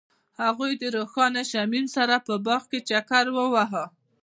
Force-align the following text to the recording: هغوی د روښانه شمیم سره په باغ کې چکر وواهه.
هغوی 0.41 0.71
د 0.77 0.83
روښانه 0.97 1.41
شمیم 1.51 1.85
سره 1.95 2.15
په 2.27 2.33
باغ 2.45 2.63
کې 2.71 2.79
چکر 2.89 3.25
وواهه. 3.37 3.85